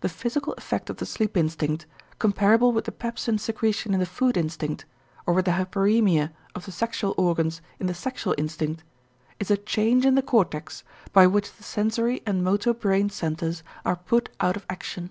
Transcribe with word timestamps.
The 0.00 0.08
physical 0.08 0.54
effect 0.54 0.90
of 0.90 0.96
the 0.96 1.06
sleep 1.06 1.36
instinct, 1.36 1.86
comparable 2.18 2.72
with 2.72 2.84
the 2.84 2.90
pepsin 2.90 3.38
secretion 3.38 3.94
in 3.94 4.00
the 4.00 4.06
food 4.06 4.36
instinct, 4.36 4.86
or 5.24 5.34
with 5.34 5.44
the 5.44 5.52
hyperæmia 5.52 6.32
of 6.56 6.64
the 6.64 6.72
sexual 6.72 7.14
organs 7.16 7.62
in 7.78 7.86
the 7.86 7.94
sexual 7.94 8.34
instinct, 8.36 8.82
is 9.38 9.52
a 9.52 9.56
change 9.56 10.04
in 10.04 10.16
the 10.16 10.20
cortex 10.20 10.82
by 11.12 11.28
which 11.28 11.52
the 11.54 11.62
sensory 11.62 12.24
and 12.26 12.42
motor 12.42 12.74
brain 12.74 13.08
centers 13.08 13.62
are 13.84 13.94
put 13.94 14.30
out 14.40 14.56
of 14.56 14.66
action. 14.68 15.10